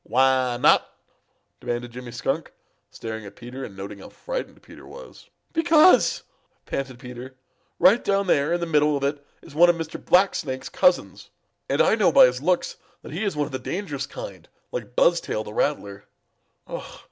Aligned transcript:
"Why 0.03 0.57
not?" 0.57 0.89
demanded 1.59 1.91
Jimmy 1.91 2.11
Skunk, 2.11 2.51
staring 2.89 3.23
at 3.23 3.35
Peter 3.35 3.63
and 3.63 3.77
noting 3.77 3.99
how 3.99 4.09
frightened 4.09 4.59
Peter 4.63 4.87
was. 4.87 5.29
"Because," 5.53 6.23
panted 6.65 6.97
Peter, 6.97 7.35
"right 7.77 8.03
down 8.03 8.25
there 8.25 8.51
in 8.53 8.59
the 8.59 8.65
middle 8.65 8.97
of 8.97 9.03
it 9.03 9.23
is 9.43 9.53
one 9.53 9.69
of 9.69 9.75
Mr. 9.75 10.03
Black 10.03 10.33
Snake's 10.33 10.69
cousins, 10.69 11.29
and 11.69 11.83
I 11.83 11.93
know 11.93 12.11
by 12.11 12.25
his 12.25 12.41
looks 12.41 12.77
that 13.03 13.11
he 13.13 13.23
is 13.23 13.35
one 13.35 13.45
of 13.45 13.51
the 13.51 13.59
dangerous 13.59 14.07
kind, 14.07 14.47
like 14.71 14.95
Buzztail 14.95 15.43
the 15.43 15.53
Rattler. 15.53 16.05